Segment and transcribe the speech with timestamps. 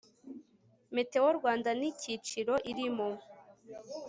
[0.95, 3.07] METEO RWANDA N ICYICIRO IRIMO